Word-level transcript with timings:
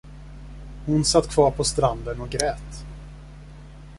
Hon 0.85 1.03
satt 1.05 1.27
kvar 1.29 1.51
på 1.51 1.63
stranden 1.63 2.21
och 2.21 2.29
grät. 2.29 2.85